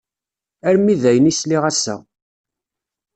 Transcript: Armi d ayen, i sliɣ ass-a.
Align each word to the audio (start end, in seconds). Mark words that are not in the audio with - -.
Armi 0.67 0.95
d 1.01 1.03
ayen, 1.09 1.29
i 1.31 1.33
sliɣ 1.33 1.63
ass-a. 1.69 1.95